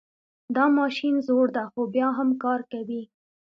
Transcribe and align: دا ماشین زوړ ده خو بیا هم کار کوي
دا 0.55 0.65
ماشین 0.79 1.15
زوړ 1.27 1.45
ده 1.55 1.63
خو 1.71 1.81
بیا 1.95 2.07
هم 2.17 2.29
کار 2.43 2.59
کوي 2.71 3.03